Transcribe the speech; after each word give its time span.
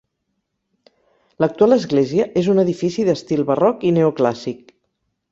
L'actual 1.43 1.75
Església 1.75 2.25
és 2.41 2.49
un 2.53 2.61
edifici 2.63 3.05
d'estil 3.09 3.43
barroc 3.53 3.85
i 3.91 3.91
neoclàssic. 3.99 4.73